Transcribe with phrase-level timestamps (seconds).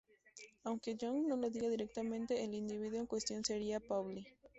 [0.63, 4.25] Aunque Jung no lo diga directamente, el individuo en cuestión sería Pauli.